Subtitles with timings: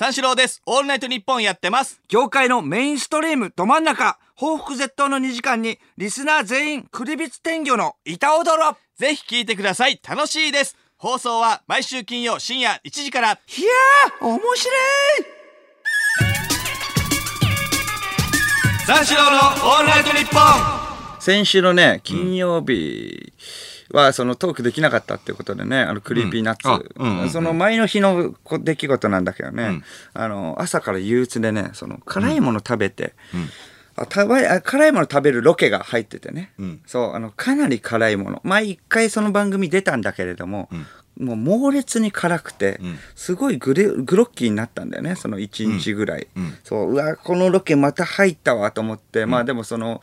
[0.00, 0.62] 三四郎です。
[0.64, 2.00] オールナイトニッポンやってます。
[2.08, 10.00] 業界のメインストリームど真ん中抱腹絶倒の2時間にリスナー全員クリビツテンギョーイタオドロぜひ聞いてください。
[10.02, 10.74] 楽しいです。
[10.96, 13.32] 放送は毎週金曜深夜1時から。
[13.32, 14.56] いやー面白い
[18.86, 23.34] 三四郎のオールナイトニッポン先週のね金曜日
[23.92, 27.30] はそのトークできなかったっていうことでねあの Creepy Nuts、うんあうんうんうん。
[27.30, 29.82] その前の日のこ出来事なんだけどね、
[30.14, 33.14] あの朝から憂鬱でねその辛いもの食べて、
[33.96, 36.80] あたあ辛いもの食べるロケが入っててね、ん。
[36.86, 38.40] そうあのかなり辛いもの。
[38.44, 40.68] 前一回その番組出たんだけれども、
[41.18, 42.98] もう猛烈に辛くて、ん。
[43.14, 46.54] すごいグレグロッキーになったんだよねその1日ぐらい、ん。
[46.64, 50.00] そううわこのロケまた入ったわと思って、まあでもその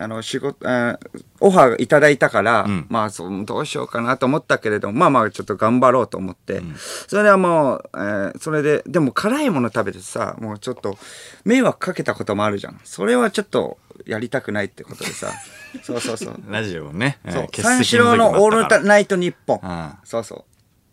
[0.00, 0.98] あの仕事あ
[1.40, 2.86] オファーいただいたから、ん。
[2.88, 6.62] まあそうどうしようかなと思ったけれどもまあまあちょっと頑張ろうと思って、
[7.06, 10.96] それはもう、えーそれででも辛いもの食べてさもうちょっと
[11.44, 12.80] 迷惑かけたこともあるじゃん。
[12.84, 15.32] それはちょっとやりたくないってことでさ。
[15.82, 16.42] そうそうそう。
[16.48, 17.18] ラジオをね、
[17.52, 19.60] 三四郎の「オールナイトニッポン。
[19.62, 20.46] うん」そうそ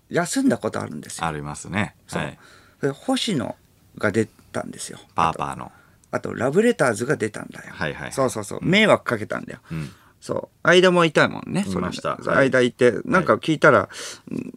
[0.10, 0.14] う。
[0.14, 1.26] 休んだことあるんですよ。
[1.26, 1.96] ありますね。
[2.08, 2.24] そう。
[2.24, 2.38] はい。
[2.82, 3.56] で星野
[3.98, 5.00] が出たんですよ。
[5.16, 5.72] パーパーの。
[6.12, 8.12] あとラブレターズが出たんだよ、はいはい。
[8.12, 8.60] そうそうそう。
[8.62, 9.90] 迷惑かけたんだよ、ん。
[10.22, 10.68] そう。
[10.68, 12.18] 間もいたもんねそました。
[12.26, 13.90] 間いてなんか聞いたら、ん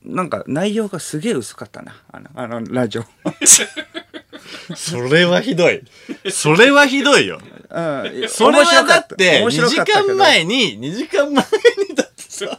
[0.05, 1.95] なんか内容がすげえ薄かったな。
[2.13, 3.05] あのあのラジオ。
[4.75, 5.83] それはひどい。
[6.31, 7.41] それはひどいよ。
[7.71, 8.29] うん。
[8.29, 12.59] それはだって、2面白時間前に、2時間前にだってさ、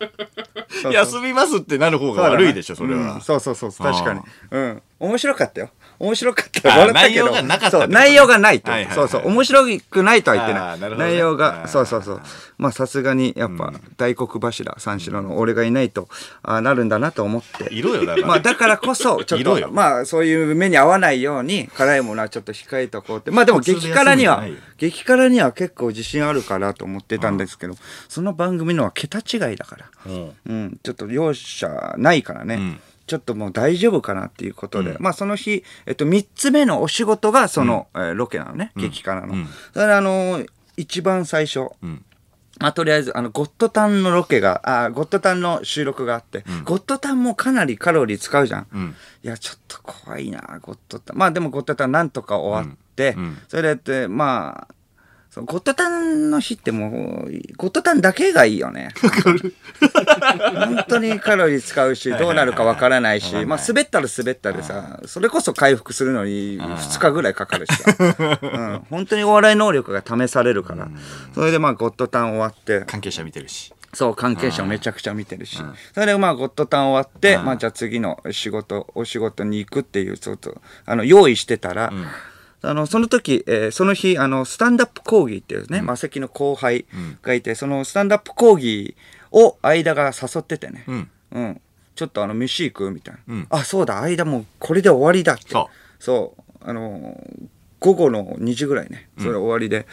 [0.92, 3.16] 休みますってなる方が悪いでしょ、それは。
[3.16, 3.22] うん。
[3.22, 3.72] そうそうそう。
[3.72, 4.19] 確かに。
[4.19, 4.81] あうん。
[5.00, 5.69] 面白かったよ
[6.02, 6.74] 面白かった。
[6.74, 7.26] あ笑ったけど。
[7.26, 8.96] 内容がなかった内容がないと、はいはいはい。
[8.96, 9.28] そうそう。
[9.28, 10.98] 面白くないとは言ってない。
[10.98, 11.68] 内容あがー。
[11.68, 12.22] そうそうそう。
[12.58, 16.08] まあさすがにやっぱ大黒柱三四郎の俺がいないと
[16.44, 17.74] あーなるんだなと思って。
[17.74, 18.28] いろよ、だから。
[18.28, 23.30] まあだからこそ ちょっとまあそういう目に合わないように辛いものはちょっと控えとこうって。
[23.32, 24.44] まあでも激辛には
[24.78, 27.76] 激辛には結構自信あるからと思ってたんですけど
[28.10, 29.86] その番組のは桁違いだから。
[30.08, 30.31] うん。
[30.48, 32.80] うんちょっと容赦ないからね、ん
[33.12, 39.34] ちょっともう大丈夫かなっていうことで、まあその日、えっと、3つ目のお仕事がその、えーロケなのね、激辛の。
[39.34, 39.46] うん。
[39.74, 42.06] だからあのー一番最初、ん。
[42.60, 48.96] まあ、とりあえずあのゴッドタンのロケがあゴッドタンの収録があって、ゴッドタンもかなりカロリー使うじゃん、うん。
[49.24, 51.18] いやちょっと怖いなゴッドタン。
[51.18, 53.24] まあでもゴッドタンなんとか終わって、うん。
[53.24, 53.38] うん。
[53.50, 54.74] それでまあ
[55.32, 58.90] そのゴッドタンの日ってもうゴッドタンだけがいいよね
[60.20, 67.96] 本当にカロリー使うしどうなるかわからないしまあ滑ったら滑ったでさそれこそ回復するのに2日ぐらいかかるしさ、
[68.42, 70.88] うん、本当にお笑い能力が試されるから。
[71.34, 72.84] それでまあゴッドタン終わって。
[72.88, 73.74] 関係者見てるし。
[73.94, 75.62] そう関係者もめちゃくちゃ見てるし、
[75.94, 81.92] それでまあゴッドタン終わって、まあじゃあ次の仕事お仕事に行くっていうちょっとあの用意してたら、
[82.62, 86.86] あのその時、えーその日あのスタンダップ講義っていうね、マセキの後輩
[87.22, 88.96] がいてそのスタンダップ講義
[89.31, 91.09] を間が誘っててね、うん。
[91.31, 91.62] うん、
[91.96, 93.47] ちょっとあの飯行くみたいな、うん。
[93.50, 95.50] あそうだ間もうこれで終わりだって。
[95.50, 96.03] そう。
[96.03, 96.44] そう。
[96.62, 97.47] あのー
[97.81, 99.09] 午後の2時ぐらいね。
[99.18, 99.88] それ終わりで。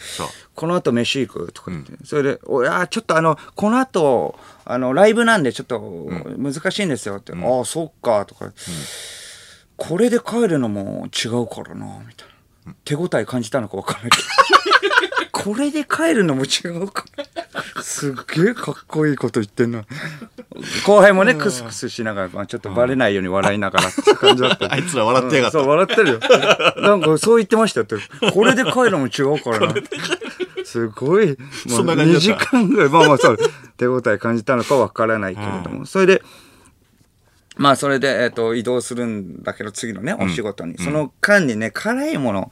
[0.53, 5.81] この後飯行くとか言って、それで「おいやちょっとあのこの後あのライブなんでちょっと
[6.37, 8.53] 難しいんですよ」って「ああそっか」とか、
[9.75, 12.75] これで帰るのも違うからな」みたいな。
[12.85, 14.23] 手応え感じたのか分からないけど
[15.43, 17.05] これで帰るのも違うか
[17.75, 19.83] ら すっげえかっこいいこと言ってんな
[20.85, 25.67] 後輩もねクスクスしながら、まあ、ちょっとバレないように笑いながらって感じだった あいつら笑ってやがったそう、。
[25.67, 26.19] 笑ってるよ。
[26.77, 27.95] なんかそう言ってましたって。
[28.33, 29.73] これで帰るのも違うからな。
[30.65, 33.37] すごい、もうそんな感じだ2った時間ぐらい、まあまあそう、
[33.77, 36.21] 手応え感じたのかわからないけれども、それで、
[37.57, 40.77] まあそれで、えっ、と、移動するんだけど、次のね、お仕事に。
[40.77, 42.51] その間にね、辛いもの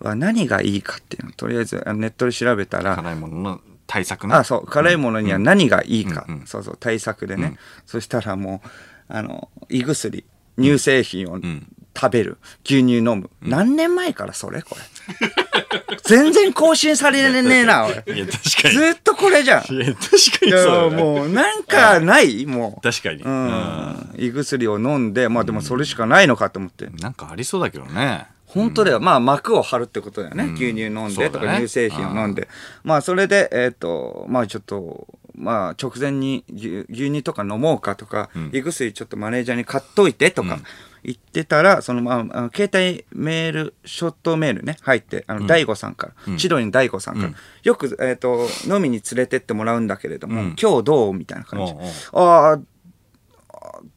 [0.00, 4.34] は何がいいかっていうのを、とりあえずネットで調べたら、辛いものの対策ね。
[4.34, 8.68] あそう辛いものには何がいいか、うんうんそうそう対策でね、そしたらもう
[9.08, 10.24] あの胃薬
[10.58, 11.66] 乳製品をん。
[11.98, 14.82] 食べる牛乳飲む、何年前からそれこれ。
[16.04, 17.92] 全然更新されねえなおい。
[17.92, 18.74] いや、確かに。
[18.74, 19.72] ずっとこれじゃん。
[19.74, 21.02] いや、確かにいそうね。
[21.02, 22.82] もうなんかないもう。
[22.82, 23.22] 確かに。
[23.22, 24.14] ううんん。
[24.18, 28.26] 胃薬を飲んでまあでもそれしかないのかと思って、なんかありそうだけどね。
[28.56, 30.54] 本当だよ、まあ膜を張るってことだよね、うん。
[30.54, 32.48] 牛乳飲んでとか乳製品を飲んで、
[32.82, 38.50] まあそれでえっ、とまあちょっとまあ直前に牛牛乳とか飲もうかとか、ん。
[38.52, 40.58] 胃薬ちょっとマネージャーに買っといてとか
[41.04, 47.34] 言ってたら、そのまあ携帯メールショットメールね入ってあの大悟さんから、千鳥の大悟さんから、うん。
[47.62, 50.56] よく、えー、と飲みに連れてってもらうんだけれども、うん。
[50.60, 51.14] 今日どう？
[51.14, 51.72] みたいな感じ。
[51.72, 51.82] あー
[52.12, 52.62] あー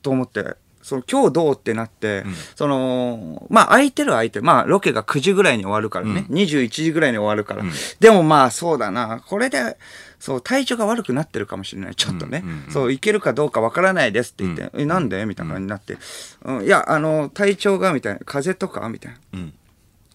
[0.01, 0.55] と思って
[0.89, 2.23] その今日どうってなって、
[2.55, 4.45] その、まあ空いてるは空いてる。
[4.45, 6.25] まあロケが9時ぐらいに終わるからね。
[6.29, 7.63] 21時ぐらいに終わるから。
[7.99, 9.21] でもまあそうだな。
[9.27, 9.77] これで、
[10.19, 11.95] そう、体調が悪くなってるかもしれない。
[11.95, 12.43] ちょっとね。
[12.69, 15.97] そう、いけるかどうかわからないですって言って、え、なんでみたいな感じになって。
[16.43, 18.19] うん、いや、あの、体調が、みたいな。
[18.25, 19.39] 風邪とかみたいな。
[19.39, 19.53] ん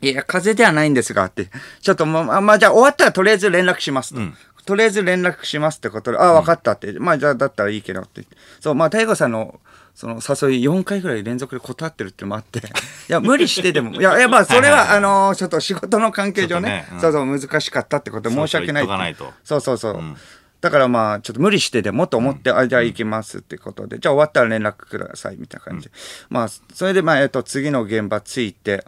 [0.02, 1.48] いや、風邪ではないんですが、って。
[1.80, 4.20] ちょっとまあ、まあ、じゃあ終わったらとりあえず連絡しますと。
[4.66, 6.92] とりあえず連絡しますってことで、ああ、分かったって。
[6.98, 8.36] まあ、じゃあだったらいいけどって言って。
[8.60, 9.60] そう、まあ、大悟さんの、
[9.94, 12.58] その誘い4回ぐらい連続で断ってるってのもあって。
[12.60, 12.62] い
[13.08, 13.94] や、無理してでも。
[13.94, 16.86] いや、いやまあ、それは、あのーちょっと仕事の関係上ね。
[17.00, 18.86] そうそう、難しかったってことで申し訳ない
[19.44, 20.16] そうそうそうそうそう。
[20.60, 25.92] だからまあ、ちょっと無理してでもと思って、あ、じゃあ行きますってことで、じゃあ終わったら連絡くださいみたいな感じで。
[26.28, 28.84] まあ、それでまあ、えっと、次の現場着いて、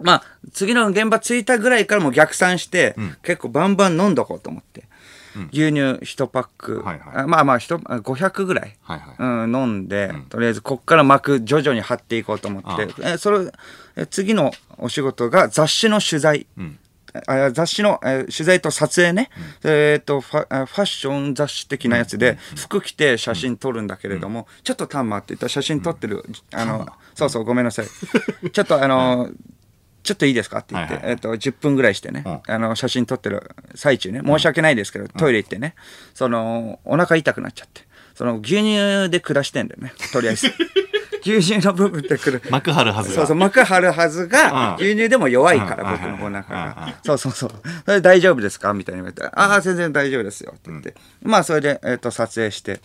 [0.00, 4.84] まあ、次の現場着いたぐらいからもう逆算して、結構バンバン飲んどこうと思って。
[5.52, 7.16] 牛乳1パック、はいはい。
[7.16, 9.16] あまあまあひとあ500ぐらい、はいはい。
[9.18, 12.88] うん、飲んで、とりあえずこっから幕徐々に張っていこうと思って。
[13.02, 13.50] えそれ
[13.96, 16.46] え次のお仕事が雑誌の取材、
[17.26, 19.30] あ雑誌の、えー取材と撮影ね、
[19.62, 27.86] えー、とファあファッション雑誌的なやつで、服着て写真撮るんだけれども、ちょっとタンマって言ったら写真撮ってる、あのそうそうごめんなさい。
[28.50, 29.30] ちょっとあの、
[30.04, 30.58] ちょっといいですか？
[30.58, 31.12] って言って、はいはい。
[31.12, 34.20] えっと10分ぐらいしてね、うあの写真撮ってる最中ね。
[34.24, 35.74] 申し訳ないですけど、トイレ行ってね。
[36.14, 37.82] そのお腹痛くなっちゃって。
[38.14, 39.92] その牛乳で下してんだよね。
[40.12, 40.52] とりあえず。
[41.26, 42.42] 牛乳の部分でくる。
[42.50, 43.14] 幕張るはずが。
[43.14, 44.84] そうそう、膜張るはずが、うん。
[44.84, 45.98] 牛乳でも弱いから、うん。
[45.98, 46.94] 僕のお腹が。
[47.02, 47.50] そうそうそう。
[47.86, 48.74] それ大丈夫ですか？
[48.74, 50.52] みたいに言われて、ああ、全然大丈夫ですよ。
[50.54, 50.94] って言って。
[51.22, 52.80] まあ、それで、えっ、と、撮影して。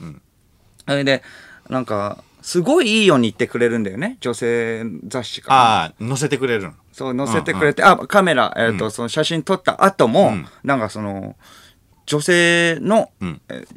[0.88, 1.21] それで、
[1.69, 4.18] なんか、すごいいいように言ってくれるんだよね。
[4.21, 5.83] 女性雑誌から。
[5.83, 6.74] ああ載せてくれるの。
[6.91, 10.33] そう、載せてくれて、あ、カメラ、えっ、と、その写真撮った後も、
[10.63, 11.36] なんかその、
[12.06, 13.41] 女性の、ん。
[13.50, 13.68] えー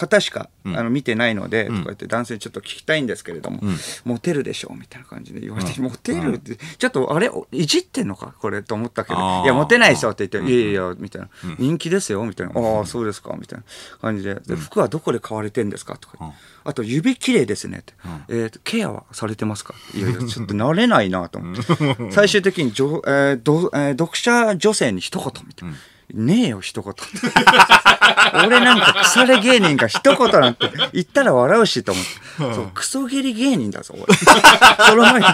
[0.00, 3.60] 方しか、あの見てないので、とか言って男性にちょっと聞きたいんですけれども、
[4.04, 13.64] モテるでしょうみたいな感じで言われて、モテるって、ちょっとあれおいじってんのかこれと思ったけど、いや、モテないですよって言って、いやいや、みたいな、人気ですよみたいな、ああ、そうですかみたいな
[14.00, 14.34] 感じで。
[14.46, 16.32] で、服はどこで買われてんですかとか。
[16.62, 17.94] あと指綺麗ですねって、
[18.28, 19.74] えーとケアはされてますか？
[19.94, 21.62] いやいや、ちょっと慣れないなと思って、
[22.12, 25.74] 最終的にじょ、えーどえー読者女性に一言みたいな。
[26.14, 26.92] ねえよ、一言。
[28.46, 32.54] 俺なんか腐れ芸人が一言なんて言ったら笑うしと思って。
[32.54, 34.06] そう、クソゲリ芸人だぞ、俺。
[34.88, 35.26] その前に、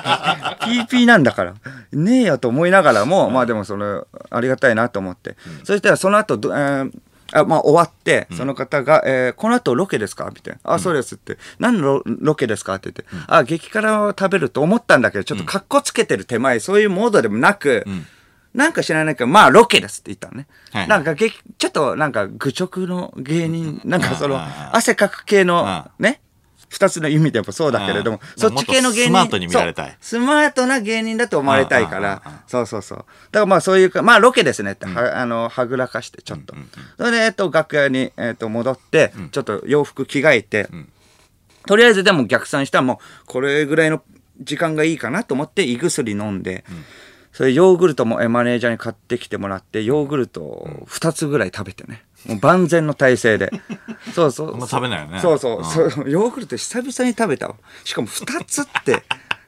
[0.87, 1.55] PP なんだから。
[1.93, 4.01] ねえよと思いながらも、まあでもそれ、
[4.31, 5.37] ありがたいなと思って。
[5.65, 6.91] そしたらその後、どえー
[7.33, 10.31] あまあ、終わって、その方が、えーこの後ロケですか？
[10.33, 10.75] みたいな。
[10.75, 11.39] あ、そうですって。
[11.59, 12.77] 何のロロケですか？
[12.77, 13.05] って言って。
[13.27, 17.85] あ、激辛を食べると思ったんだけど、ちょっとカッコつけてる手前、そういうモードでもなく、
[18.57, 20.47] なんか知らないけど、まあロケですって言ったのね。
[20.73, 20.89] はい。
[20.89, 26.23] なんかげちょっとなんか愚直の芸人、なんかそのあ汗かく系のあね、
[26.71, 29.09] 二つの意味でもそうだけれどもあ、そっち系の芸人。
[29.09, 29.97] スマートに見られたい。
[30.01, 32.99] スマートな芸人だと思われたいから、そうそうそう。
[32.99, 33.09] だか
[33.41, 36.55] らまあそういうか、まあロケですねって、はあの、はぐらかしてちょっと。
[36.97, 40.69] それで、えっと、楽屋に、えっと、戻って、ちょっと洋服着替えて、
[41.67, 44.03] とりあえずでも逆算したらもう、これぐらいの
[44.41, 46.65] 時間がいいかなと思って胃薬飲んで、
[47.37, 52.03] それヨーグルトもえマネージャーに買ってきてもらって、ヨーグルトを2つぐらい食べてね。
[52.25, 53.53] もう万全の体制で。
[54.15, 54.55] そうそう。
[54.55, 55.59] あんま食べないよねそうそう。
[55.59, 57.57] うんそうヨーグルト久々に食べたわ。
[57.85, 59.03] しかも2つって。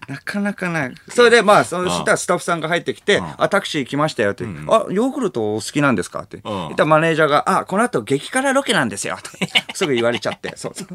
[0.09, 0.95] なかなかない。
[1.09, 4.45] それで、まあ、そしたらスタッフさんが入ってきて、あ、タクシー来ましたよって。
[4.45, 6.41] あ、ヨーグルトお好きなんですかって。
[6.43, 9.19] 言ったらマネージャーが、あ、この後激辛ロケなんですよ。
[9.23, 9.31] と
[9.77, 10.55] すぐ言われちゃって。
[10.57, 10.89] そうそう。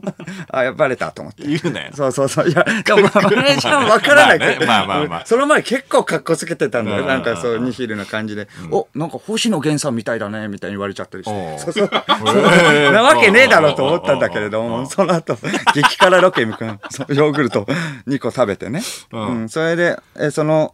[0.49, 1.43] あ、やバレたと思って。
[1.45, 2.49] 言うなよそうそうそう。
[2.49, 7.01] いや、でもまあ マネージャーは分からないけど、まあねまあまあまあその前結構格好つけてたんだよ。
[7.01, 8.47] うんなんかそう、ニヒルな感じで。
[8.71, 11.59] お、なんか星野源さんみたいだね、みたいに言われちゃったりして。
[11.59, 12.91] そうそう。
[12.91, 15.37] なわけねえだろうと思ったんだけれども、その後、
[15.75, 17.65] 激辛ロケヨーグルト
[18.07, 18.81] 2個食べてね。
[19.11, 19.49] うん。
[19.49, 20.73] それで、えその、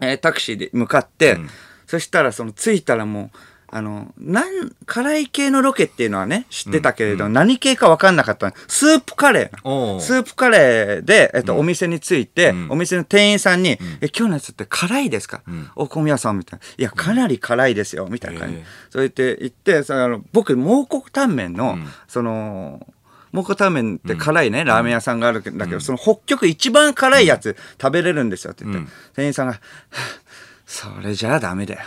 [0.00, 1.38] えータクシーで向かって、
[1.86, 3.38] そしたらその着いたらもう、
[3.70, 8.54] あの、なん、辛い系のロケっていうのはね、知ってたけれど、何系か分かんなかった。
[8.66, 10.00] スープカレー。
[10.00, 15.42] スープカレーで、えっと、お店に着いて、お店の店員さんに、え、今日のやつって辛いですか、
[15.76, 16.64] お小宮さんみたいな。
[16.78, 18.62] いや、かなり辛いですよ、みたいな感じ。
[18.88, 22.86] そう言って、言って、その僕、蒙古タンメンの、その、
[23.32, 31.80] 蒙古タンメンって辛いね、ラーメン屋さんがあるんだけど、その北極一番辛いやつ食べれるんですよって言って、店員さんが、はあそれじゃあダメだよ。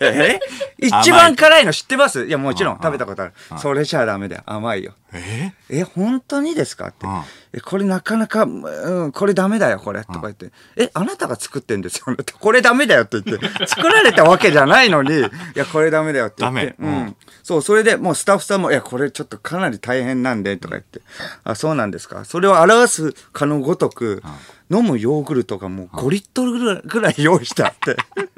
[0.00, 0.40] え？
[0.78, 2.24] 一番辛いの知ってます？
[2.26, 3.32] いや、もちろんうん食べたことある。
[3.58, 4.42] それじゃダメだよ。
[4.46, 4.94] 甘いよ。
[5.12, 5.52] え？
[5.70, 6.88] え、本当にですか？
[6.88, 7.22] ってうん。
[7.52, 10.04] え、これなかなか、うん、これダメだよ、これ。
[10.04, 10.50] とか言って。
[10.76, 12.24] え、あなたが作ってんですよね？
[12.38, 13.66] これダメだよって言って。
[13.66, 15.22] 作られたわけじゃないのに、い
[15.54, 16.60] や、これダメだよって言って。
[16.60, 17.16] ダメうんうん。
[17.42, 21.00] そう、それでもうスタッフさんも、いや、これちょっとかなり大変なんで、とか言って。
[21.44, 22.24] あ、そうなんですか？
[22.24, 24.22] それを表すかのごとく、
[24.70, 27.96] 飲むヨーグルトがもう5リットルぐらい用意してあって。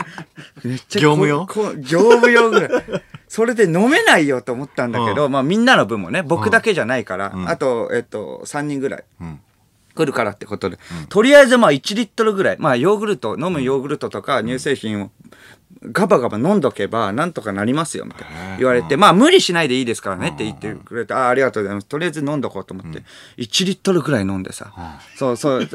[0.64, 1.46] めっちゃこ業務用？
[1.46, 2.70] こ業務用ぐらい。
[3.28, 9.04] それで飲めないよと思ったんだけど、まあみんなの分もね、僕だけじゃないから、あと、えっと、3人ぐらい。
[9.24, 9.40] ん。
[9.94, 15.10] 来るからってことで、とりあえずまあ1リットルぐらい、まあヨーグルト、飲むヨーグルトとか乳製品を
[15.82, 18.56] ガバガバ飲んどけばなんとかなりますよみたいな。
[18.58, 21.86] 言われて、まあ無理しないでいいですからねって言ってくれて、ああありがとうございます。
[21.86, 23.02] とりあえず飲んどこうと思って、
[23.36, 24.72] 1リットルぐらい飲んでさ、
[25.16, 25.68] そうそう、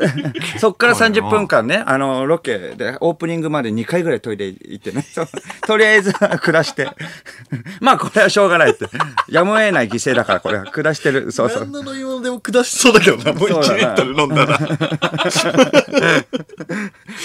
[0.60, 5.06] そ っから30分間ね、あの、ロケでオープニングまで2回ぐらいトイレ行ってね、
[5.66, 6.90] とりあえず下して、
[7.80, 8.88] まあこれはしょうがないって、
[9.30, 11.68] やむを得ない犠牲だからこれは下してる、そうそう。
[11.72, 14.60] 何の飲み物でも下しそうだけどなもう1そうだなリットル飲んだら。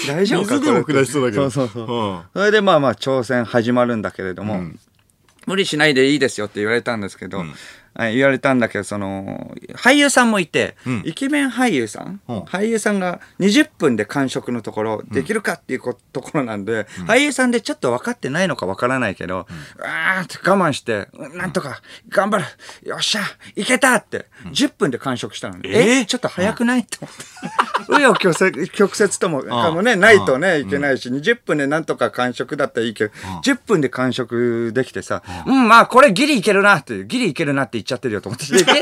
[0.07, 1.49] 大丈夫か水でも下しそうだけど。
[1.49, 2.19] そうそうそう、うん。
[2.33, 4.61] それでまあまあ挑戦始まるんだけれども、
[5.47, 7.47] 無理しないでいいですよって言われたんですけど、はい
[8.07, 11.01] 言われたんだけどその俳優さんもいて、ん。
[11.05, 12.39] イケメン俳優さん、うん。
[12.41, 22.45] 俳優さんが20分で完食のところできるかっていうこ、ところなんで、俳優さんでちょっと分かってないのか分からないけど、うわーって我慢してうんなんとか頑張る
[22.83, 23.21] よっしゃ
[23.55, 25.99] いけたって、10分で完食したのに、え？
[26.01, 26.05] え？
[26.05, 26.83] ちょっと早くない？
[26.85, 26.99] と。
[27.01, 27.23] 思って。
[27.93, 33.13] 紆余曲折曲折ともかもね、ないとね、いけないし、20分でなんとか完食だったらいいけど、
[33.43, 38.45] 10分で完食できてさ、うん、まあこれギリいけるなって、ギリいけるなってちゃってるよと思って。
[38.45, 38.75] でギリギ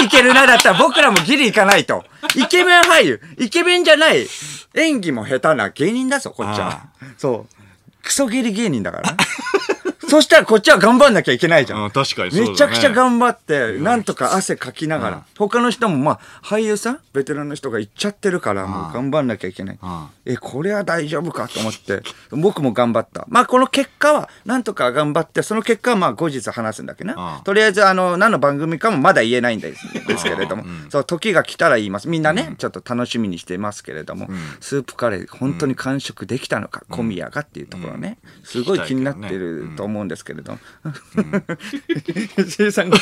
[0.00, 2.04] リいけるなだったら僕らもギリいかないと。
[2.36, 4.26] イケメン俳優、イケメンじゃない、
[4.74, 6.82] 演技も下手な芸人だぞ、こっちは。
[7.16, 7.54] そう。
[8.02, 9.16] クソギリ芸人だから。
[10.14, 11.82] そしたらこっちは頑張んなきゃいけないじゃん。
[11.82, 12.48] うん確かにね。
[12.50, 19.76] めちゃくちゃ頑張って、なんとか汗かきながら、他の人もまあ、俳優さんベテランの人が行っちゃってるから、もう頑張んなきゃいけない。
[19.76, 19.78] ん。
[20.24, 23.24] え、これは大丈夫かと思って、僕も頑張った。
[23.28, 27.38] まあ、この結果は、なんとか頑張って、その結果はまあ、後日話すんだけどな。
[27.38, 27.42] うん。
[27.42, 32.08] とりあえず、あの、何の番組かもまだ言えないんですですけれども、そう、時が来たら言います。
[32.08, 34.28] みんなね、ちょっと楽しみにしてますけれども、
[34.60, 40.58] スープカレー、本当に完食できたのか、小宮がっていうところね、すごい気になってると思うんですけれども。
[42.38, 42.98] 石井さんが、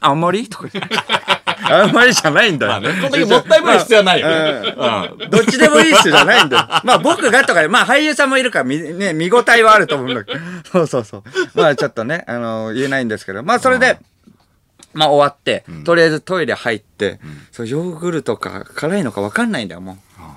[0.00, 0.48] あんまり？
[0.48, 0.68] とか。
[1.64, 2.72] あんまりじゃないんだよ。
[2.72, 6.66] まあねこんだけもったいぶる必要はないよねうんどっちでもいいっすじゃないんだよ。
[6.84, 10.40] まあ僕がとか、まあ俳優さんもいるから見、ね、見応えはあると思うんだけど。
[10.70, 11.22] そうそうそう。
[11.54, 13.98] まあちょっとね、あの、言えないんですけど、まあそれで、
[14.92, 17.20] まあ終わって、とりあえずトイレ入って、
[17.52, 19.96] そうヨーグルトか辛いのか分かんないんだよ、もう。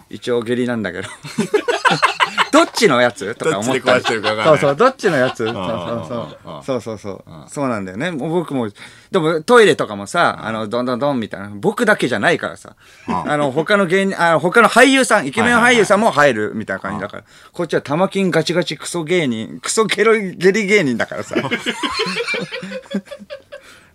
[0.09, 1.09] 一応下痢なんだけど。
[2.55, 6.63] どっちのやつとか思ったりそうそう、どっちのやつそうそううんそう。
[6.63, 7.24] そうそうそう。
[7.50, 8.12] そうなんだよね。
[8.12, 8.69] もう僕も、
[9.12, 11.50] でもトイレとかもさ、あの、どんどんどんみたいな。
[11.53, 12.77] 僕だけじゃないからさ。
[13.07, 17.24] あの、他の芸人、あの、他の俳優さん、イケメン俳優さんも入るみたいな感じだから。
[17.51, 21.35] こっちは玉金ガチガチクソ芸人、クソゲロゲリ芸人だからさ。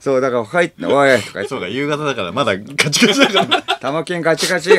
[0.01, 1.49] そう、だから入って、おいとか言って。
[1.49, 3.63] そうか夕方だからまだガチガチだから。
[3.81, 4.79] 玉金ガチガチ、おい、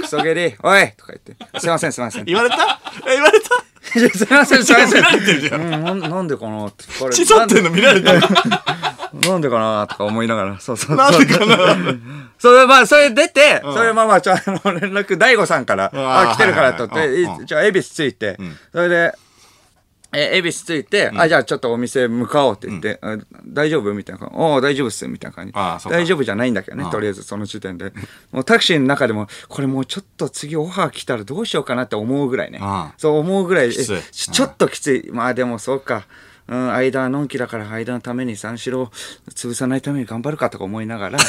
[0.00, 1.36] クソゲリ、おいとか言って。
[1.58, 2.24] すいません、すいません。
[2.24, 2.80] 言われた？
[3.06, 4.00] え言われた？
[4.00, 5.02] いやすいません、すいません。
[5.02, 6.66] 見られてるじゃんうん、なんなんでかな？
[6.66, 6.84] って。
[6.98, 9.38] これ血そってんの見られてるな？
[9.38, 9.86] んでかな？
[9.88, 10.60] とか思いながら。
[10.60, 10.96] そうそう。
[10.96, 11.56] なんでかな？
[12.38, 17.68] それ、まあ、それ出て、それまあまあ、ちょ、あの、連絡、大悟さんから、あ来てるからとって、はいはいはい。
[17.68, 18.36] 恵比寿着いて、
[18.72, 19.12] それで、
[20.16, 23.16] え、恵比寿着いて、あ、じゃあちょっとお店向かおうって言って、あ
[23.46, 24.34] 大丈夫みたいな感じ。
[24.36, 25.52] おお大丈夫っす、みたいな感じ。
[25.88, 27.92] 大丈夫じゃないんだけどね、とりあえずその時点で。
[28.32, 32.60] もうタクシーの中でも、これもうちょっと次オファー来たらどうしようかなって思うぐらいね
[32.96, 35.10] そう思うぐらいちちょっときつい。
[35.10, 36.06] まあでもそうか。
[36.46, 38.90] うん、間はのんきだから間のために三四郎
[39.30, 41.18] 潰さないために頑張るかとか思いながら、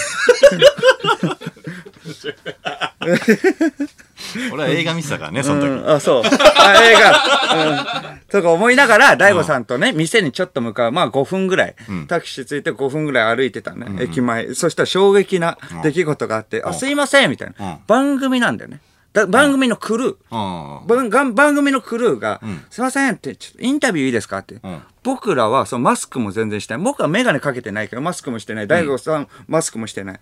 [4.52, 6.24] 俺は映画見てたからねその時うんあ、そう。
[6.24, 8.12] あ映画。
[8.12, 8.20] うん。
[8.30, 10.92] とか思いながら、大悟さんとね、店にちょっと向かう。
[10.92, 11.76] まあ5分ぐらい。
[12.08, 13.88] タクシー着いて5分ぐらい歩いてたね。
[14.04, 14.54] 駅前。
[14.54, 17.80] そしたら衝撃な出来事があって、あ、すいません、みたいうんな。
[17.88, 18.80] 番組なんだよね。
[19.14, 20.82] だ番組のクルー。
[20.82, 24.56] うん番が番組のクルーが、すいませんって、ちょっとインタビューいいですかって。
[24.56, 24.62] ん
[25.04, 26.84] 僕らはそのマスクも全然してない。
[26.84, 28.68] 僕はメガネかけてないけど、マスクもしてない。
[28.68, 30.20] 大悟さん、マスクもしてない。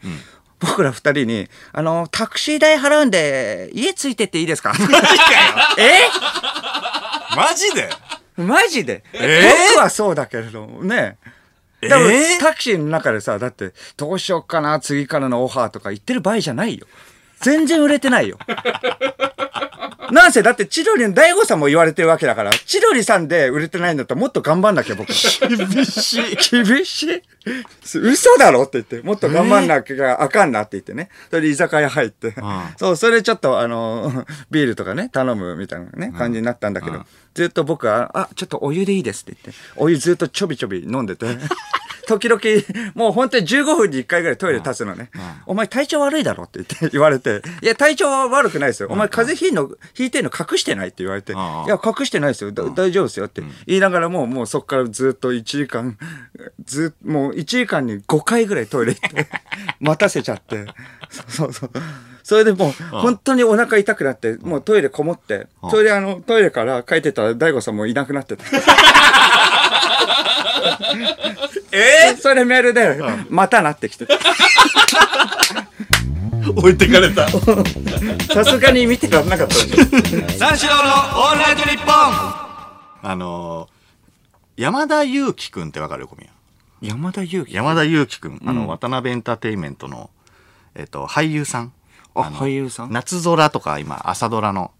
[0.64, 4.74] 僕ら二人に、あの、タクシー代払うんで、家ついてっていいですか？
[5.78, 6.02] え？
[7.36, 7.90] マジで？
[8.38, 9.18] マジで、え？
[9.70, 11.18] ー僕はそうだけれどもね。
[11.82, 11.88] え？
[11.88, 16.88] ータクシーの中でさ、だって、どうしよっかな、次からのオファーとか言ってる場合じゃないよ。
[17.42, 18.38] 全然売れてないよ。
[20.12, 25.08] なんせだって千鳥の大悟さんも言われてるわけだから、千鳥さんで売れてないんだったらもっと頑張んなきゃ僕。
[25.08, 26.36] 厳しい。
[26.36, 27.22] 厳しい。
[27.96, 31.10] 嘘だろって言って、もっと頑張んなきゃあかんなって言ってね。
[31.30, 32.36] それで居酒屋入って。
[32.78, 41.26] そう、それでちょっとあの、ビールとかね、頼むみたいなね、感じになったんだけど、ずっと僕は、あ、ちょっとお湯でいいですって言って、お湯ずっとちょびちょび飲んでて。
[42.06, 42.42] 時々、
[42.96, 45.10] もう本当に15分に1回ぐらいトイレ立つのね。
[45.46, 48.90] お前体調悪いだろって言って言われて、いや体調は悪くないですよ。
[48.92, 52.52] お前風邪ひいの、ひいてんの隠してないって言われて、いや隠してないですよ。
[52.52, 55.98] だ大丈夫ですよって言いながらも、もうそこからずっと1時間、
[56.66, 59.28] ずっもう1時間に5回ぐらいトイレ行って、
[59.80, 60.66] 待たせちゃって。
[61.28, 61.72] そうそう。
[62.24, 68.46] それでもう、本当にお腹痛くなって、もうトイレこもって、それであの、トイレから帰ってたら大悟さんもいなくなってた。
[71.72, 74.08] えそれでメールで、またなってきて。
[76.50, 77.28] 置いてかれた。
[78.34, 80.30] さすがに見てらんなかったんで。
[80.38, 82.44] 三四郎のオールナイトニッポン
[83.06, 86.32] あのー、山田裕貴くんってわかる小宮？
[86.82, 87.54] 山田裕貴？
[87.54, 90.10] 山田裕貴くん、あの、渡辺エンターテインメントの、
[90.76, 91.74] えっ、と、俳優さん。
[92.16, 92.92] あ、の俳優さん？
[92.92, 94.72] 夏空とか今、朝ドラの、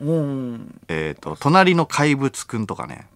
[0.00, 0.80] うん。
[0.88, 3.06] えっ、と、隣の怪物くんとかね、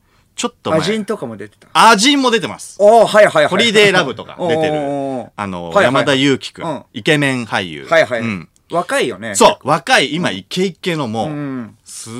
[0.41, 0.81] ちょっと前。
[0.81, 1.69] アジンとかも出てた。
[1.75, 2.79] アジンも出てます。
[2.81, 3.47] おーはいはいはい。
[3.49, 5.31] ホリデーラブとか出てる。
[5.37, 7.85] あの、山田裕貴くん,、うんイケメン俳優。
[7.85, 8.21] はいはい。
[8.23, 8.49] うん。
[8.71, 9.35] 若いよね。
[9.35, 11.77] そう、若い、今、イケイケのもう、うん。
[11.85, 12.13] すっ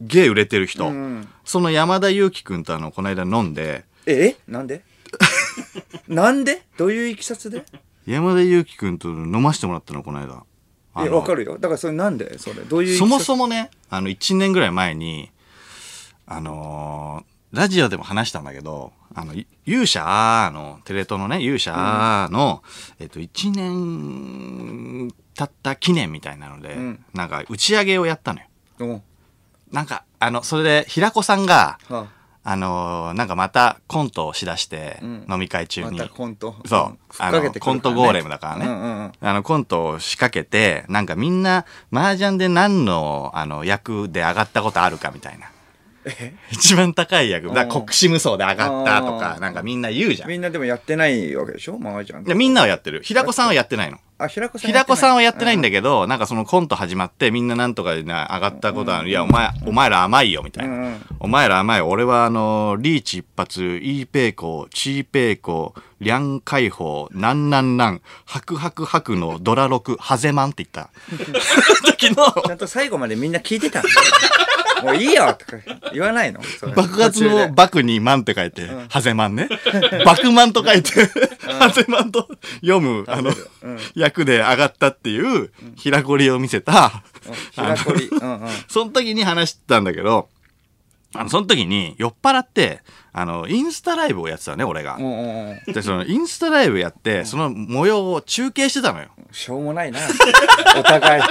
[0.00, 0.86] げえ売れてる人。
[0.86, 4.36] うんその山田裕貴くんとあの、この間飲んで、ええ？
[4.46, 4.84] なんで？
[6.06, 6.62] なんで？
[6.76, 7.64] どういういきさつで？
[8.06, 10.44] 山田裕貴くんと飲ませてもらったの、この間。
[10.94, 11.54] あえ、のわかるよ。
[11.58, 12.38] だからそれなんで？
[12.38, 12.60] それ。
[12.62, 15.32] どういうそもそもね、あの、1年ぐらい前に、
[16.26, 22.62] あのーラジオでも話したんだけど、あの、い勇者の、テレ東のね、勇者の、
[22.98, 28.46] えっと、1年経った記念みたいなので、んなんか打ち上げをやったのよ。
[28.80, 29.02] うん
[29.72, 32.06] なんか、あの、それで、平子さんが、は
[32.48, 35.98] あのーなんかまたコントをしだして、ん飲み会中まに。
[35.98, 36.54] たコント。
[36.64, 36.80] そう。
[36.80, 38.66] んあの、コントゴーレムだからね。
[38.66, 45.50] うんうんうんあの、コントを仕掛けて、なんかみんな、麻雀で何の、あの、役で上がったことあるかみたいな。
[46.50, 47.52] 一番高い役。
[47.52, 50.28] だ国士無双で上がったとか、なんかみんな言うじゃん。
[50.30, 51.78] いみんなでもやってないわけでしょ？
[51.82, 52.22] 麻雀。
[52.28, 53.02] やみんなはやってる。
[53.02, 53.98] 平子さんはやってないの。
[54.18, 54.70] あ、平子さん。
[54.70, 55.66] 平子さんはやってないんだ。
[55.68, 59.08] だけど、なんかそのコント始まって、みんななんとかでな上がったことある。
[59.08, 60.68] いや、お前、お前ら甘いよ、みたい。
[60.68, 61.80] なんお前ら甘い。
[61.82, 70.90] 俺はあの、リーチ一発、イーペイコー、チーペイコー、リャン解放、なんなんなん、ハクハクハクのドラロク、ハゼマンって言った。
[71.90, 73.88] 時の、ちゃんと最後までみんな聞いてたんだ
[74.86, 75.56] もういいよとか
[75.92, 76.40] 言わないの？
[76.74, 79.48] 爆発の爆にマンって書いて、ハゼマンね。
[80.04, 80.90] 爆マンと書いて、
[81.58, 82.28] ハゼマンと
[82.60, 83.32] 読む、あの、
[83.94, 87.02] 役で上がったっていう、平こりを見せた。
[88.68, 90.28] その時に話したんだけど、
[91.14, 94.98] あの、その時に酔っ払って、あの、インスタライブをやってたね、俺が。
[95.66, 99.08] で、その、インスタライブやって、その模様を中継してたのよ。
[99.32, 100.00] しょうもないな。
[100.78, 101.22] お互い。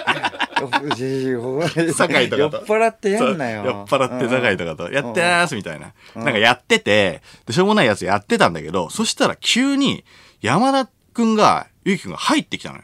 [1.93, 3.65] 酒井と酔っ払ってやんなよ。
[3.65, 5.93] 酔っ払って酒井とかと、やってますみたいな。
[6.15, 10.03] なんかやってて、で、しょうもないやつやってたんだけど、そしたら急に、
[10.41, 12.83] 山田くんが、ゆうきくんが入ってきたのよ。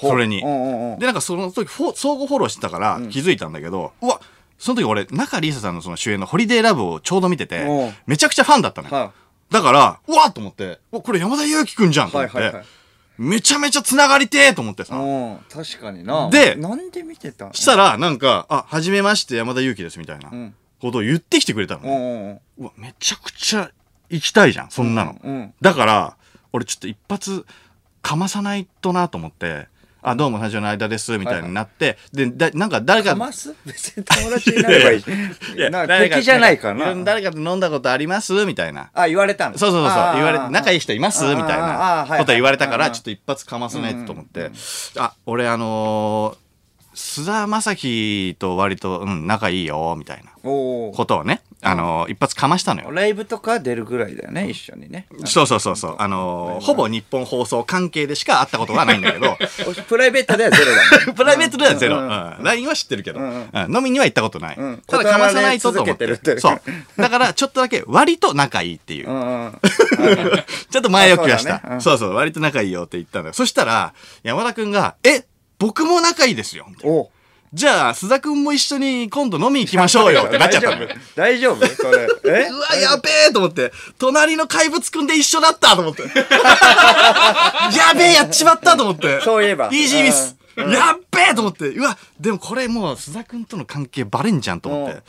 [0.00, 4.20] それにで、なんかその時相互フォローしてたから気づいたんだけど、うわ
[4.58, 7.66] その時俺、中里依紗さんのその主演のホリデーラブをちょうど見てて
[8.06, 8.94] めちゃくちゃファンだったのよ。
[8.94, 9.12] は
[9.50, 12.64] だから、うわっと思って、うわこれ山田裕貴くんじゃんと思ってはいはいはい、。
[13.18, 14.96] めちゃめちゃ繋がりてえと思ってさ。
[14.96, 16.28] うん、確かにな。
[16.28, 22.40] でなんで見てたしたら、なんか、あ、はじめまして山田裕貴ですみたいなうんことを言ってきてくれたのね。
[22.58, 23.70] うわ、めちゃくちゃ
[24.10, 25.18] 行きたいじゃん、そんなの。
[25.22, 26.16] うんうんだから、
[26.52, 27.46] 俺ちょっと一発
[28.02, 29.68] かまさないとなと思って、
[30.00, 33.52] あ、どうも、ラジオの間です、みたいになって、で、だなんか誰か、かます？
[33.66, 35.00] 別に友達になればいい。
[35.58, 36.94] いやな誰か敵じゃないかな。
[37.04, 38.46] 誰かと飲んだことあります？
[38.46, 38.90] みたいな。
[38.94, 39.58] あ、言われたの？
[39.58, 41.24] そうそうそう言われて、仲いい人います？
[41.24, 42.06] みたいな。
[42.08, 42.94] はいこと言われたから、うんうん。
[42.94, 44.52] ちょっと一発かまさないとと思って、
[44.98, 46.48] あ、俺あのー
[46.94, 50.32] 菅田将暉と割と、うん、仲いいよ、みたいな。
[50.42, 52.90] ことをね、あのー一発かましたのよ。
[52.92, 55.06] ライブとか出るぐらいだよね、一緒にね。
[55.24, 55.96] そうそうそうそう。
[55.98, 59.36] あのーほぼ日本放送関係でしか会ったことはないんだけど、
[59.88, 61.12] プライベートではゼロだね。
[61.16, 61.96] プライベートではゼロ。
[62.44, 64.56] LINE は知ってるけど、飲みには行ったことない。
[64.56, 66.38] うんただかまさないとと思って。
[66.38, 66.60] そう。
[66.96, 69.06] だから、ちょっとだけ割と仲いいっていう。
[70.70, 71.60] ちょっと前置きはした。
[71.64, 73.34] あそうそう割と仲いいよって言ったんだよ。
[73.34, 75.24] そしたら、山田くんが、え、
[75.58, 76.66] 僕も仲いいですよ。
[77.54, 80.70] じゃあ、須田くんも一緒に今度飲み行きましょうよ ってなっちゃった。
[81.14, 81.66] 大丈夫？
[81.66, 82.08] それ。
[82.24, 82.48] え？
[82.50, 86.02] うわ、やべえと思って、隣の怪物くんで一緒だったと思って。
[87.76, 89.20] やべえ、やっちまったと思って。
[89.22, 89.66] そういえば。
[89.72, 90.36] イージーミス。
[90.56, 95.02] やっべえと思って、うわ、でもこれもう須田くんとの関係バレんじゃんと思って。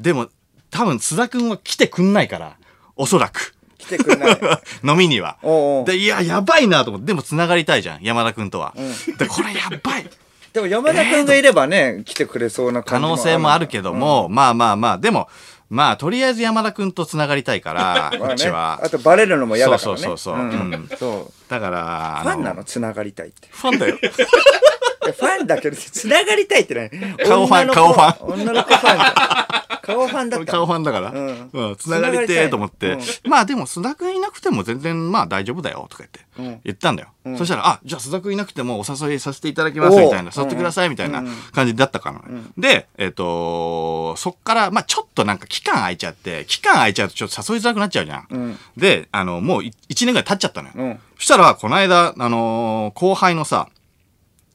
[0.00, 0.28] でも、
[0.70, 2.56] 多分須田くんは来てくんないから、
[2.96, 3.54] おそらく。
[3.76, 4.38] 来てくれない。
[4.84, 5.36] 飲みには。
[5.42, 8.72] おうおうで、いや、やばいなと思って、でも繋がりたいじゃん、山田くんとは。
[8.78, 10.08] んで、これやばい。
[10.54, 15.28] でも山田君がいればね、来てくれそうな可感じ能性もあるけども、まあまあまあ、でも、
[15.68, 18.78] まあ、とりあえず山田くんと繋がりたいから、こっちは。
[18.80, 19.98] あとバレるのも嫌だからね。
[19.98, 21.32] そうそうそうそう。
[21.48, 22.62] だから、ファンなあの？
[22.62, 23.48] 繋がりたいって。
[23.50, 23.98] ファンだよ。
[25.12, 26.90] ファンだけど、繋がりたいってね。
[27.24, 29.80] 顔ファン顔ファ女の子ファンだ。
[29.82, 30.44] 顔ファンだ。
[30.46, 31.10] 顔ファンだから。
[31.10, 31.76] うんうん。
[31.76, 32.98] 繋がりてえと思って。
[33.24, 36.60] まあでも、須田くんいなくても全然、まあ大丈夫だよ、とか言ってうん。
[36.64, 37.08] 言ったんだよ。
[37.30, 40.30] んそしたら、あ、じゃあ須田くんいなくてもお誘いさせていただきます、みたいな。
[40.34, 42.22] 誘ってください、みたいなうん感じだったから。
[42.56, 48.26] で、えっと、そっから、まあちょっとなんか期間空いちゃって、期間空いちゃうとちょっと誘いづらくなっちゃうじゃん。
[48.30, 50.74] うんで、あの、もう1年ぐらい経っちゃったのよ。
[50.76, 53.68] うんそしたら、この間、あのー後輩のさ、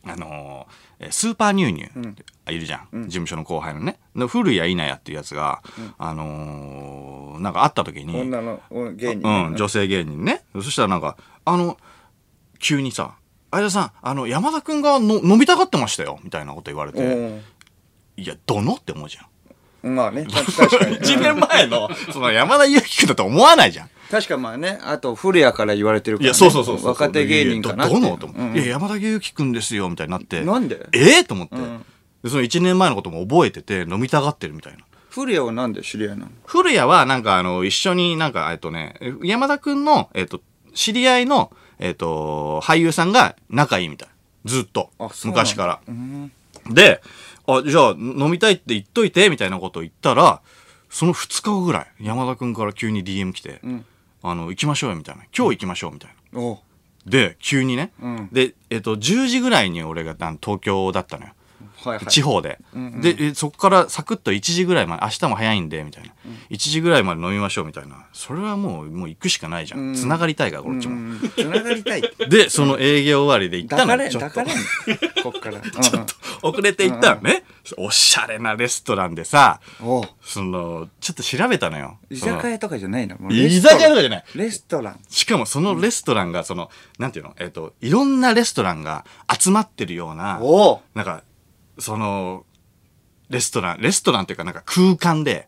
[0.09, 3.99] あのーえースーパーニューニューいるじゃん、事務所の後輩のね。
[4.15, 5.61] で古谷稲也っていうやつが、
[5.97, 8.59] あのーなんか会った時に、女の
[8.95, 9.47] 芸人。
[9.47, 10.43] うん、女性芸人ね。
[10.55, 11.77] そしたらなんかあの
[12.59, 13.15] 急にさ
[13.51, 17.35] 「相田さんあの山田君がの飲みたがってましたよ」みたいなこと言われてう。
[17.37, 17.41] ん
[18.17, 18.73] いやどの？
[18.75, 19.25] って思うじゃん。
[19.95, 20.97] まあね、 確かに。
[20.97, 26.27] 1年前のその山田裕貴君だと思わないじゃん確かまあね、あと古谷から言われてるから、ね。
[26.29, 26.87] いやそうそうそうそう。
[26.87, 28.55] 若手芸人かなどどのと思って、うん。
[28.55, 30.43] いや山田裕貴君ですよみたいになって。
[30.43, 30.87] なんで？
[30.93, 31.85] ええと思って、ん。
[32.23, 34.79] でその1年前のことも覚えてて飲みたがってるみたいな。
[35.11, 36.31] 古谷はなんで知り合いなの？
[36.45, 40.41] 古谷はなんかあの一緒になんかえっとね山田くんのえっと
[40.73, 44.09] 知り合いのえっと俳優さんが仲いいみたい。
[44.45, 44.89] ずっと。
[45.23, 45.79] 昔から。
[45.87, 46.31] うん。
[46.71, 47.01] で
[47.47, 50.41] あじゃあ飲みたいって言っといてみたいなことを言ったら
[50.89, 53.85] その2日後ぐらい山田くんから急に DM 来て、ん
[54.21, 55.23] あの行きましょうよみたいな。
[55.35, 56.39] 今日行きましょうみたいな。
[57.05, 58.29] で急にね、うん。
[58.31, 61.33] でえっと10時ぐらいに俺が東京だったのよ
[61.83, 62.05] はいはい。
[62.07, 63.01] 地方で、んうん。
[63.01, 66.13] でえそこからサクッと1時ぐらいまで明日も早いんでみたいな、
[66.49, 68.07] 1時ぐらいまで飲みましょうみたいな。
[68.13, 69.95] それはもうもう行くしかないじゃん、うん。
[69.95, 71.31] つながりたいからこっちも、うんうん。
[71.35, 72.01] 繋がりたい。
[72.29, 74.03] でその営業終わりで行ったの。
[74.03, 74.41] よちょっと。
[75.23, 75.59] こっから。
[75.59, 77.21] ちょっと遅れて行ったの。
[77.21, 77.43] ね、
[77.77, 79.59] おしゃれなレストランでさ
[80.21, 81.97] そのちょっと調べたのよ。
[82.09, 83.17] 居酒屋とかじゃないの？
[83.29, 84.23] 居酒屋とかじゃない。
[84.35, 84.99] レストラン。
[85.09, 87.35] しかもそのレストランがその、なんていうの？
[87.39, 89.05] えっ、といろんなレストランが
[89.39, 90.39] 集まってるような
[90.95, 91.23] なんか、
[91.79, 92.45] その、
[93.29, 95.47] レストラン、レストランっていうかなんか空間で、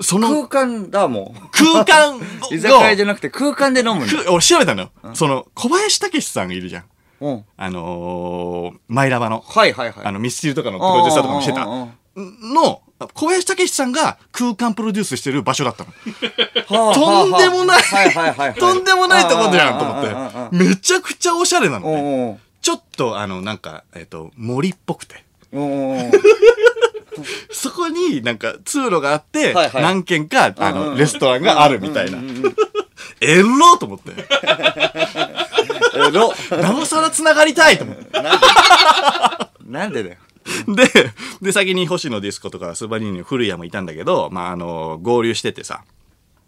[0.00, 1.48] その空間だもん。
[1.52, 4.24] 空間を 居酒屋じゃなくて空間で飲むんだ。
[4.24, 4.90] く俺調べたのよ。
[5.14, 6.84] その、小林武史さんがいるじゃん。
[7.20, 7.44] うん。
[7.56, 10.04] あのー、マイラバの、はいはいはい。
[10.04, 11.66] あの、ミスチルとかのプロデューサーとかもしてた。
[12.16, 15.90] の、小林武史さんが空間プロデュースしてる場所だったの。
[15.90, 18.54] は あとんでもないはいはいはいはい。
[18.58, 20.56] とんでもないとこじゃんと思って。
[20.56, 22.40] めちゃくちゃおしゃれなのね。
[22.60, 25.24] ちょっと、あの、なんか、えっ、と、森っぽくて。
[27.50, 32.18] そこになんか通路があって、はいはい何軒か、あの、うんうんうんレストランがあるみたいな。
[32.18, 32.56] うんうんうん
[33.20, 34.12] えろと思って。
[35.94, 38.04] えろなおさら繋がりたいと思って。
[39.64, 40.02] なんで？
[40.02, 40.16] だよ。
[40.66, 45.84] で、で、先に星野ディスコとかスーパーニーニ古谷もいたんだけど、まあ、あの、合流しててさ、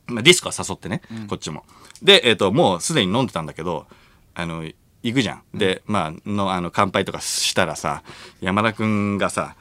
[0.06, 1.64] まあ、ディスコは誘ってね、こっちも。
[2.02, 3.86] で、えっ、と、もうすでに飲んでたんだけど、
[4.34, 4.68] あの、
[5.06, 5.42] 行くじゃん。
[5.54, 8.02] で、まあ、の、あの、乾杯とかしたらさ、
[8.40, 9.54] 山田くんがさ、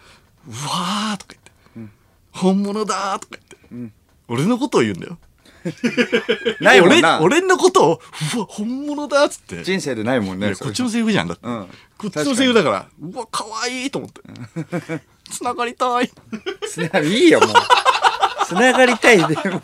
[0.47, 1.35] うわーとか
[1.75, 1.93] 言って、
[2.31, 3.37] 本物だーとか
[3.71, 3.93] 言って、
[4.27, 5.19] 俺のことを言うんだよ。
[6.61, 7.19] ないもんな。
[7.21, 8.01] 俺俺のことを、
[8.35, 9.63] うわ、本物だっつって。
[9.63, 10.55] 人生でないもんね。
[10.55, 14.21] こっちのセリフじゃんだって、うんこっちのセリフだからうわ可愛いと思って
[15.31, 16.11] つながりたい
[16.67, 17.49] つながりいいよ、もう。
[18.45, 19.61] つながりたいで、もう。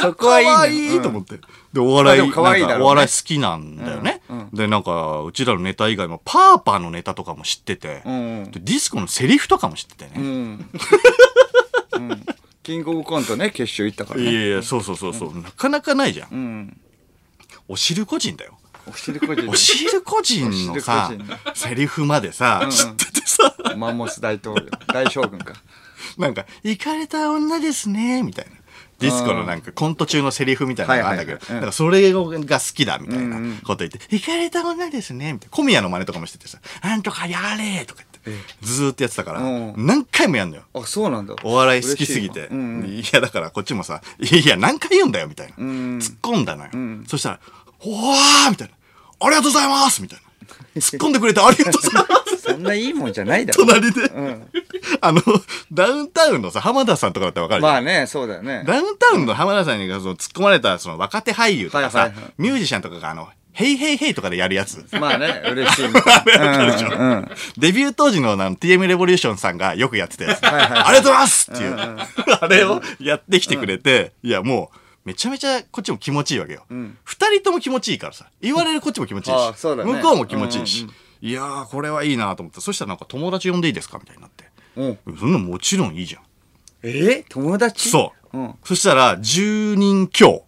[0.00, 1.38] そこ可はいいんだよ愛いと思って、
[1.72, 4.20] でお笑い、お笑い好きなんだよね、
[4.52, 10.58] でなんかうちらのネタ以外もパーパーのネタとかも知ってて、ディスコのセリフとかも知っててね。
[12.62, 14.30] キングオブコントね、決勝行ったからね。
[14.30, 16.76] いやいやそうそうそうそう、なかなかないじゃん、うん。
[17.68, 18.58] お汁個人だよ。
[18.84, 21.12] おしるこじお汁個人のさ
[21.54, 22.70] セリフまでさ、ん。
[22.70, 23.54] 知っててさ。
[23.76, 24.66] マンモス大統領。
[24.88, 25.54] 大将軍か。
[26.18, 28.52] なんか、行かれた女ですね、みたいな。
[29.02, 32.20] ディスコのなんかコント中のセリフみたいなのがあるんだけど、はいはいなんかそれが
[32.60, 35.56] 好きだみたいなうんうんこと言って、行かれた女ですね、みたいな。
[35.56, 40.62] 小宮の真似とかもしててさ、なんとかやれとか言って、ずーっとやってたから、うん何回もやんのよ。
[40.74, 41.34] あ、そうなんだ。
[41.42, 42.40] お笑い好きすぎて。
[42.40, 45.64] いわうんうんいや、だからこっちもさ、いやいや、何回言うんだよ、みたいな。
[45.64, 46.70] ん突っ込んだのよ。
[46.70, 47.40] んそしたら、
[47.80, 48.74] おわーみたいな。
[49.26, 50.31] ありがとうございますみたいな。
[50.76, 53.64] 突っ込んでくれてありがとうございますそんないいもんじゃないだろ。
[53.64, 54.48] 隣で、ん
[55.00, 55.22] あの、
[55.72, 58.64] ダウンタウンのさ、浜田さんとかだったらわかるじゃんまあね、そうだよね。
[58.66, 64.84] ダウンタウンの浜田さんにその突っ込まれたその若手俳優とかさ、はいはいはいミュージシャンとかがあのヘイヘイヘイとかでやるやつ。
[64.98, 66.64] まあね、嬉しいみたいな。
[66.64, 70.40] うんうんデビュー当時のあの TM レボリューションさんがよくやってたやつ。
[70.44, 71.76] ありがとうございますっていう、
[72.40, 76.64] あれをやってきてくれて、いやもう、めちゃめちゃこっちも気持ちいいわけよ。
[77.04, 78.30] 二、人とも気持ちいいからさ。
[78.40, 79.66] 言われるこっちも気持ちいいし。
[79.76, 80.86] ね向こうも気持ちいいし。
[81.20, 82.60] いやー、これはいいなと思って。
[82.60, 84.44] そしたらなんか友達呼んでいいですかみたいになって。
[84.76, 86.22] うんそんなのもちろんいいじゃん。
[86.82, 87.90] え友達？
[87.90, 88.38] そう。
[88.38, 88.54] うん。
[88.64, 90.44] そしたら、10人強。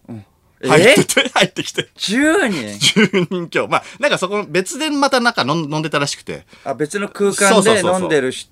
[0.61, 1.89] え入ってて、 入ってきて。
[1.95, 2.61] 10人
[3.03, 3.67] ？10人強。
[3.67, 6.45] まあ、なんかそこ別でまたなんか飲んでたらしくて。
[6.63, 8.49] あ、別の空間で飲んでるし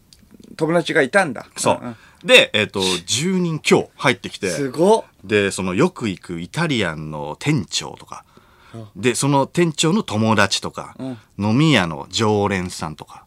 [0.55, 1.47] 友達がいたんだ。
[1.57, 1.95] そんんう。
[2.23, 4.49] で、えっ、と、10人強入ってきて。
[4.49, 5.03] すごっ。
[5.23, 8.23] で、そのよく行くイタリアンの店長とか。
[8.95, 10.95] で、その店長の友達とか、
[11.38, 13.19] 飲み屋の常連さんとか。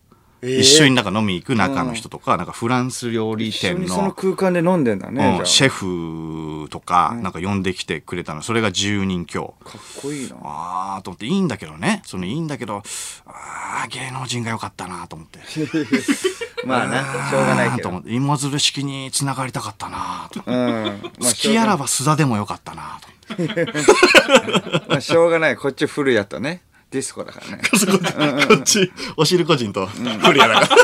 [0.42, 5.20] えー一緒になんか飲み行く中の人とか、なんかフランス料理店一緒にそのの、空間で飲んでんだね。
[5.20, 8.42] じゃあうんシェフとか、なんか呼んできてくれたの。
[8.42, 9.54] それが10人強。
[9.64, 10.36] かっこいいな。
[10.42, 12.82] あーと思っていいんだけどねそのいいんだけど
[13.26, 15.38] あー芸能人が良かったなと思って
[16.66, 17.82] まあな、しょうがないけど。
[17.84, 20.84] と思って芋づる式に繋がりたかったなとうん。
[21.18, 23.08] まあ好きやらば須田でもよかったなと
[24.88, 25.56] まあしょうがない。
[25.56, 26.62] こっち古谷とね。
[26.90, 27.62] ディスコだからね。
[28.46, 29.88] こっちおしるこ人と
[30.24, 30.76] クリアだか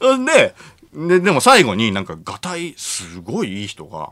[0.00, 0.18] ら。
[0.18, 0.54] で
[0.92, 4.10] ででも最後になんかがたいすごいいい人が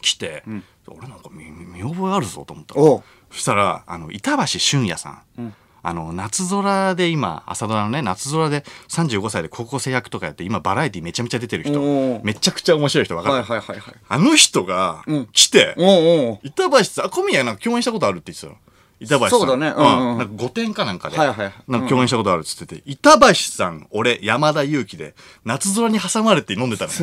[0.00, 0.44] 来て、
[0.86, 2.74] 俺なんか見見覚えあるぞと思った。
[2.74, 13.94] そしたらあの板橋俊也さん、あの夏空で今朝ドラのね夏空で35歳で高校生役とかやって今バラエティめちゃめちゃ出てる人めちゃくちゃ面白い人分かる、はいはいはいはい。
[14.08, 18.58] あの人が来て、おうおう板橋さんあ小宮なんか共演したことあるって言ってたの。
[19.00, 19.30] 板橋さん。
[19.30, 19.68] そうだね。
[19.68, 20.18] うんうんうん。
[20.18, 25.14] なんか御殿かなんかで、はいはいなんか共演したことあるっつってて、板橋さん俺山田裕貴で
[25.44, 26.92] 夏空に挟まれて飲んでたの。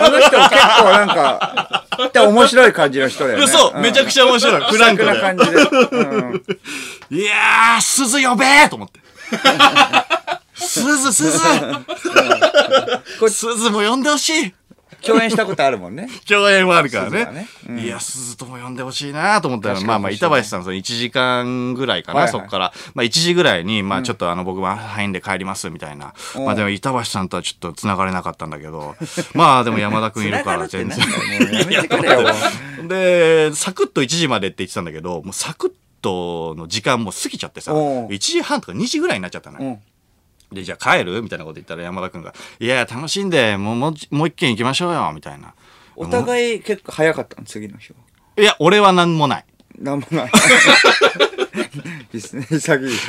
[0.00, 3.46] あの人結構なんか、って面白い感じの人だよね。
[3.48, 4.62] そう、めちゃくちゃ面白い。
[4.70, 5.12] フランクで。
[5.12, 5.56] な感じで。
[5.56, 6.44] うん。
[7.10, 9.00] いやー、鈴呼べーと思って。
[10.54, 11.38] 鈴、鈴。
[13.20, 14.54] こ鈴も呼んでほしい
[15.06, 16.08] 共演したことあるもんね。
[16.28, 17.24] 共演はあるからね。
[17.26, 17.48] ね。
[17.68, 17.78] うん。
[17.78, 22.40] いや鈴とも呼んでほしいなと思ったらまあまあ板橋さんその1時間ぐらいかな、はいはい。
[22.40, 28.96] そっから、まあ、1時ぐらいに、まあ、ちょっとあの僕も入んで帰りますみたいな、まあでも板橋さんとはちょっとつながれなかったんだけど。
[29.34, 30.98] まあでも山田君 いるから全然。
[32.88, 38.08] でサクッと1時までって言ってたんだけどもうサクッとの時間も過ぎちゃってさおう。
[38.08, 39.78] 1時半とか2時ぐらいになっちゃったのよ、うん
[40.52, 41.20] で、じゃあ帰る？
[41.22, 45.54] みたいなこと言ったら山田くんが、いや楽しんで、もう、もうもう一軒行きましょうよ、みたいな。
[45.96, 47.96] お互い結構早かったの、次の日は。
[48.38, 49.44] いや、俺は何もない。
[49.78, 50.30] なん もない。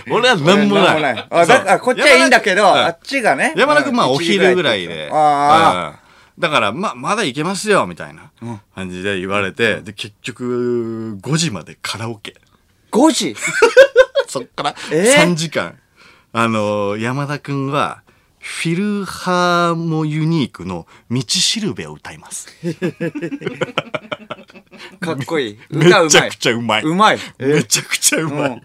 [0.09, 3.53] 俺は何もないなんあ、だから、こっちはいいんだけど、あっちがね。
[3.55, 5.09] 山田くん、まあ、うんお昼ぐらいで。
[5.11, 8.31] あうんだから、ま、まだ行けますよ、みたいな
[8.73, 12.33] 感じで言われて、で、結局、5時までカラオケ。
[12.91, 13.35] あ、5時？
[14.25, 15.77] そっからえー？3時間。
[16.31, 18.03] あのー山田くんは、
[18.39, 22.47] フィルハーモユニークの道しるべを歌います。
[24.99, 25.59] かっこいい。
[25.69, 26.35] 歌うまいめちゃく。
[26.35, 26.83] ちゃうまい。
[26.83, 27.19] うまい。
[27.39, 28.51] めちゃくちゃうまい。
[28.51, 28.61] うん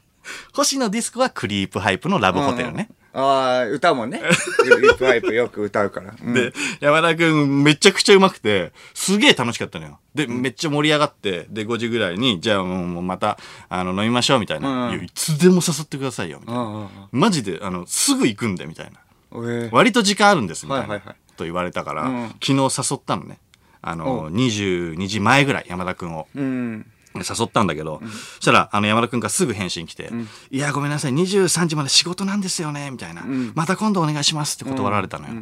[0.55, 2.89] 星野ディスコはクリープハイプのラブホテルね。
[3.15, 4.21] ああ、歌もね。
[4.69, 6.15] グリップワイプよく歌うから。
[6.21, 10.01] うんで、山田くんめちゃくちゃうまくて、すげえ楽しかったのよ。
[10.15, 14.89] で、めっちゃ盛り上がって、で、5時ぐらいに、じゃあもうまた、あの、飲みましょうみたいな。
[14.89, 16.61] うんいやいつでも誘ってくださいよ、みたいな。
[16.61, 18.99] うんうんうんマジで、あの、すぐ行くんで、みたいな。
[19.33, 20.89] えー割と時間あるんです、みたいな。
[20.89, 22.53] はいはいはいと言われたから、うん昨日
[22.93, 23.39] 誘ったのね。
[23.83, 26.27] あの、22時前ぐらい、山田くんを。
[26.35, 26.87] うん。
[27.15, 28.01] 誘ったんだけど、
[28.37, 30.11] そしたら、あの、山田くんがすぐ返信来て、
[30.51, 33.25] いや、ごめんなさい、23時まで仕事なんですよね、みたいな。
[33.55, 35.35] また今度お願いしますって断られたのよ。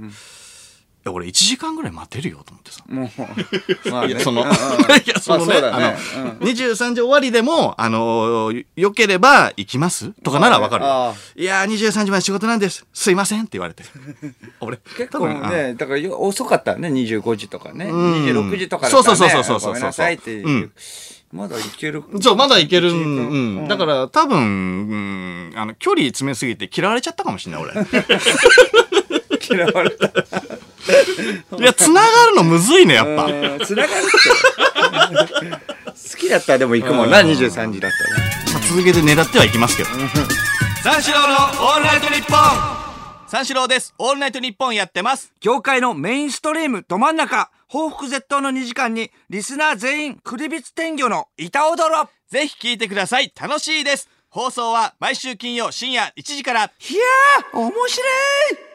[1.04, 2.84] いや、俺1時間ぐらい待てるよ、と思ってさ。
[2.86, 3.10] も
[3.86, 4.54] う、まあね いや、その、うんうん
[5.04, 11.42] いや、そのね、まあねあの、23時終わりでも、あの、よければ行きますとかならわかる。
[11.42, 12.86] いや、23時まで仕事なんです。
[12.92, 13.82] すいませんって言われて。
[14.60, 17.86] 俺、結構ね、だからよ遅かったね、25時とかね。
[17.86, 20.46] ん26時とかだったら、ね、そうそうそうそうそうそうごめんなさいっていう。
[20.46, 20.72] うん
[21.32, 22.04] まだいける。
[22.20, 22.92] そう、まだいける。
[22.92, 23.66] うん。
[23.66, 27.72] だから、多分、うん、あの、距離詰めすぎて嫌われちゃったかもしれない、俺。
[29.50, 30.06] 嫌われた。
[30.08, 33.24] いや、繋がるのむずいね、やっぱ。
[33.24, 35.72] うんつながるって。
[36.12, 38.52] 好きだったらでも行くもんな、23時だったら。
[38.52, 39.88] まあ続けて狙ってはいきますけど。
[40.82, 42.38] 三四郎のオールナイトニッポン
[43.26, 43.94] 三四郎です。
[43.98, 45.32] オールナイトニッポンやってます。
[45.40, 53.32] 業界のメインストリームど真ん中、報復絶倒の2時間に、リスナー全員、クリビツ天魚の板踊ろぜひ聞いてください。
[53.34, 54.10] 楽しいです。
[54.28, 56.60] 放送は毎週金曜深夜1時から。
[56.60, 58.04] いやー、面白
[58.68, 58.71] い